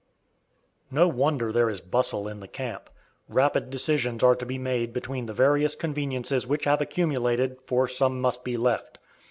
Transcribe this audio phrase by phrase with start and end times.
[0.89, 2.89] No wonder there is bustle in the camp.
[3.29, 8.19] Rapid decisions are to be made between the various conveniences which have accumulated, for some
[8.19, 8.97] must be left.